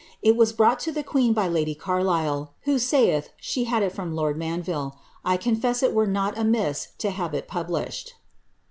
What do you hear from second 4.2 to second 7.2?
Mandeviile.' I confess it were ro: ainiM to